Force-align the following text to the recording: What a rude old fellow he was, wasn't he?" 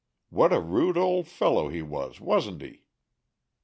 What 0.31 0.51
a 0.51 0.59
rude 0.59 0.97
old 0.97 1.27
fellow 1.27 1.69
he 1.69 1.83
was, 1.83 2.19
wasn't 2.19 2.63
he?" 2.63 2.85